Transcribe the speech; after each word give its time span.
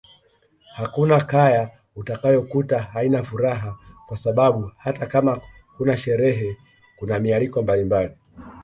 Hakuna 0.75 1.21
kaya 1.21 1.69
utakayokuta 1.95 2.79
haina 2.79 3.23
furaha 3.23 3.77
kwa 4.07 4.17
sababu 4.17 4.71
hata 4.77 5.05
kama 5.05 5.41
huna 5.77 5.97
sherehe 5.97 6.57
kuna 6.97 7.19
mialiko 7.19 7.61
mbalimbali 7.61 8.15